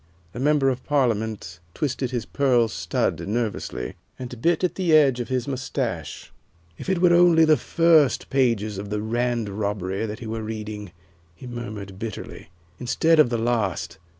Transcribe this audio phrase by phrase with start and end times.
[0.31, 5.27] The member of Parliament twisted his pearl stud nervously, and bit at the edge of
[5.27, 6.31] his mustache.
[6.79, 10.91] "If it only were the first pages of 'The Rand Robbery' that he were reading,"
[11.35, 13.99] he murmured bitterly, "instead of the last!